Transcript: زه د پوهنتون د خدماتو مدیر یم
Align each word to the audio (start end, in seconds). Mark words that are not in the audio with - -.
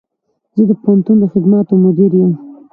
زه 0.57 0.63
د 0.69 0.71
پوهنتون 0.81 1.17
د 1.19 1.23
خدماتو 1.33 1.73
مدیر 1.83 2.11
یم 2.19 2.31